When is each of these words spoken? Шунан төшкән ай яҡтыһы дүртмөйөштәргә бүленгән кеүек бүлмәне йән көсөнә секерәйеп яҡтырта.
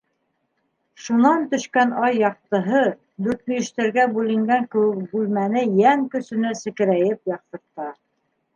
Шунан 1.07 1.43
төшкән 1.51 1.93
ай 2.07 2.17
яҡтыһы 2.21 2.81
дүртмөйөштәргә 3.27 4.07
бүленгән 4.17 4.67
кеүек 4.77 5.15
бүлмәне 5.15 5.65
йән 5.69 6.09
көсөнә 6.17 6.59
секерәйеп 6.65 7.35
яҡтырта. 7.37 7.91